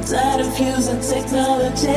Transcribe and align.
I'm 0.00 0.06
tired 0.06 0.40
of 0.40 0.58
using 0.58 0.98
technology. 1.02 1.88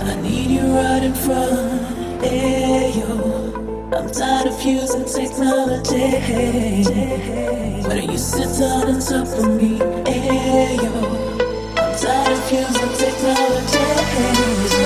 I 0.00 0.14
need 0.22 0.50
you 0.52 0.72
right 0.72 1.02
in 1.02 1.14
front. 1.14 2.22
Hey, 2.22 2.92
yo, 2.96 3.90
I'm 3.92 4.08
tired 4.08 4.46
of 4.46 4.62
using 4.62 5.04
technology. 5.04 6.12
Why 7.82 7.96
don't 7.96 8.12
you 8.12 8.18
sit 8.18 8.56
down 8.56 8.86
and 8.86 9.02
talk 9.02 9.26
to 9.36 9.48
me? 9.48 9.78
Hey, 10.08 10.76
yo, 10.76 10.92
I'm 11.76 11.92
tired 11.98 12.38
of 12.38 12.52
using 12.52 12.92
technology. 12.98 14.81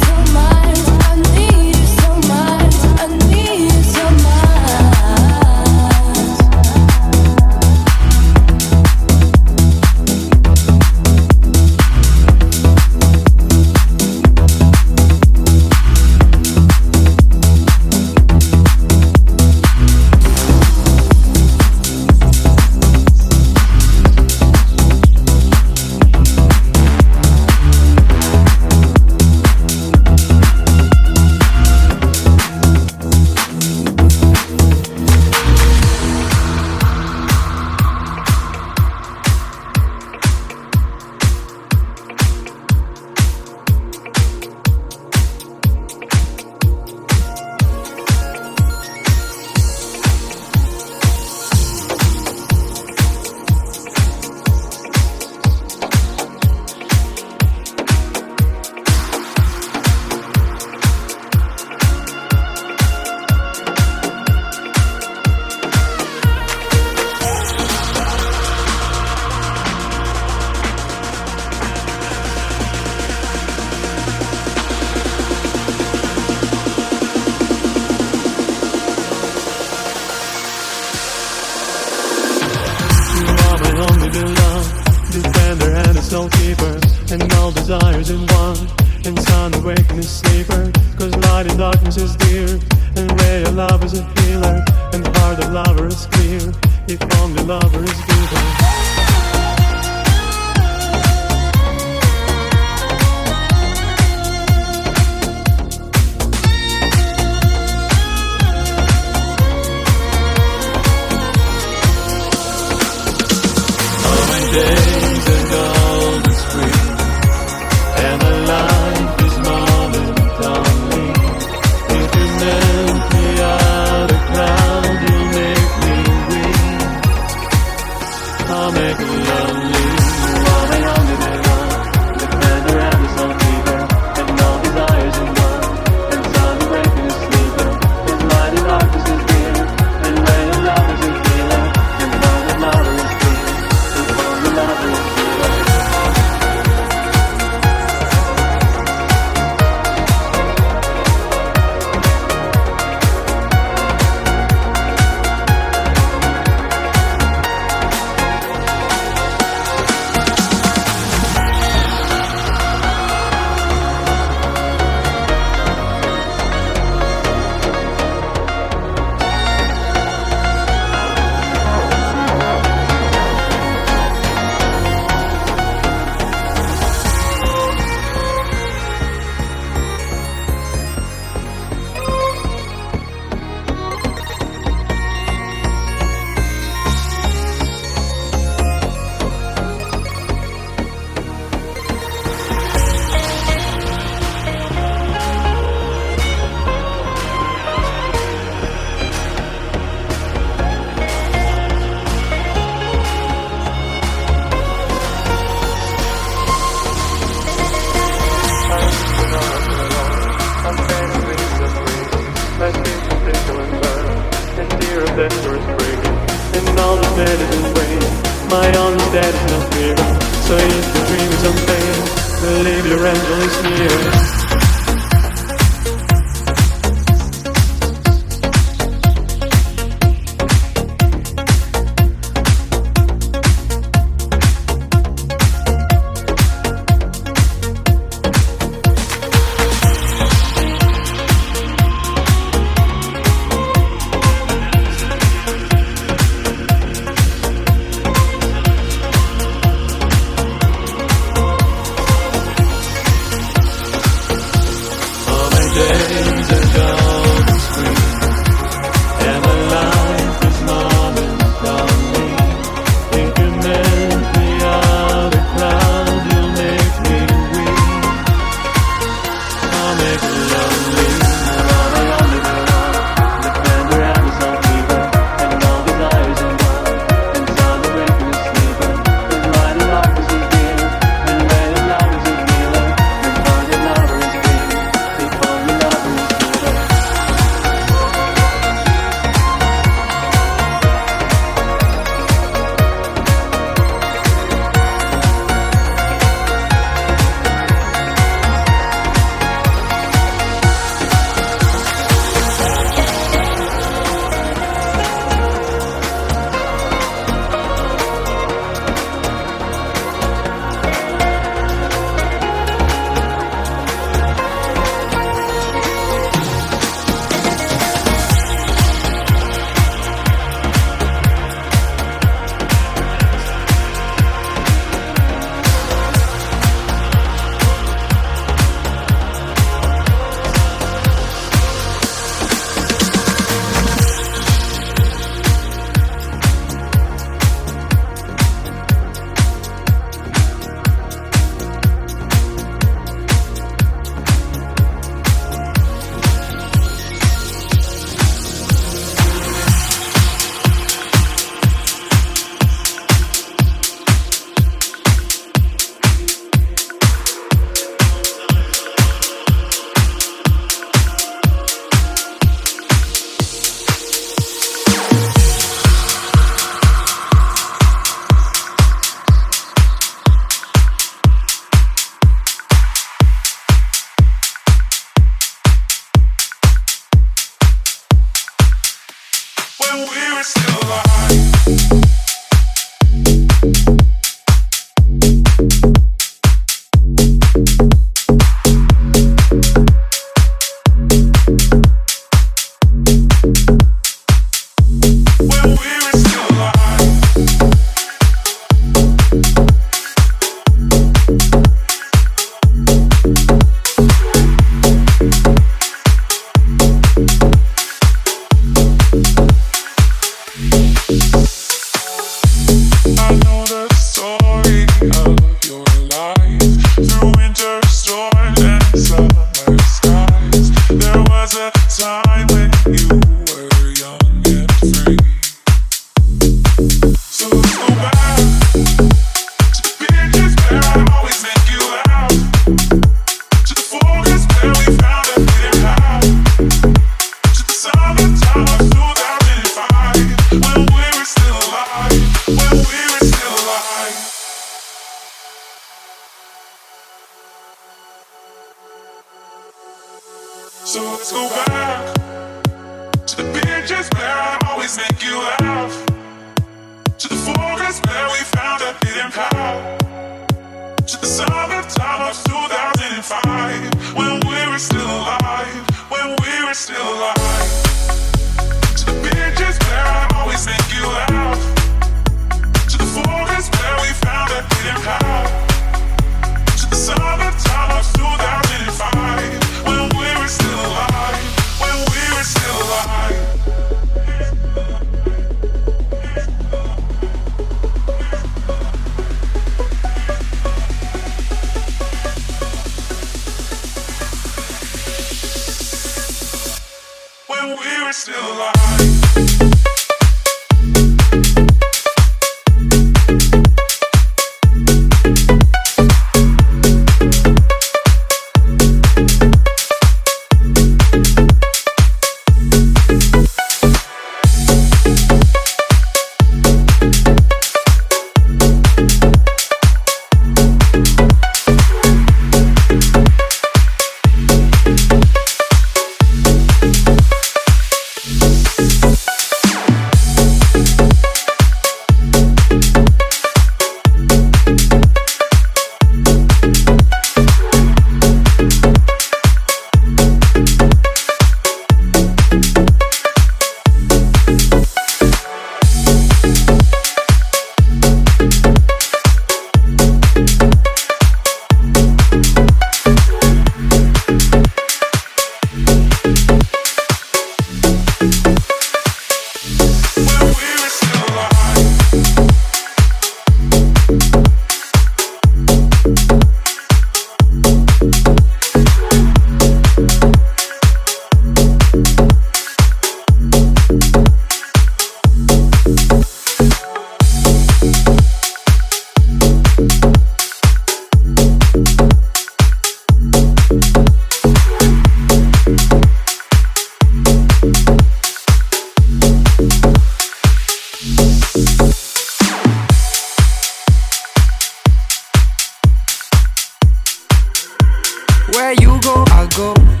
Like 598.73 600.00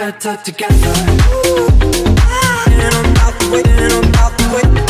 better 0.00 0.34
together. 0.42 0.94
In 2.72 2.80
and 2.80 4.14
and. 4.14 4.89